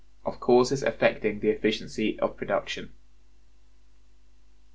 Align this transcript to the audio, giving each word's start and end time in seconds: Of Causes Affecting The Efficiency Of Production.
Of 0.25 0.39
Causes 0.39 0.81
Affecting 0.81 1.41
The 1.41 1.49
Efficiency 1.51 2.19
Of 2.19 2.35
Production. 2.35 2.91